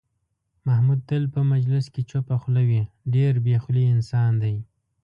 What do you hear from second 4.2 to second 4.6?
دی.